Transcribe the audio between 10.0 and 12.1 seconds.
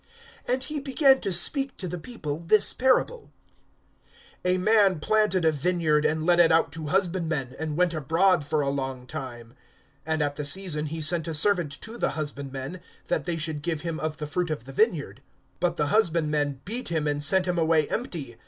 (10)And at the season he sent a servant to